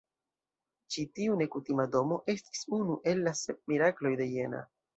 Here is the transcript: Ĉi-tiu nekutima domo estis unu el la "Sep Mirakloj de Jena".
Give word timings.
Ĉi-tiu 0.95 1.35
nekutima 1.41 1.85
domo 1.97 2.19
estis 2.35 2.65
unu 2.81 2.99
el 3.15 3.25
la 3.31 3.37
"Sep 3.45 3.65
Mirakloj 3.75 4.17
de 4.25 4.31
Jena". 4.35 4.67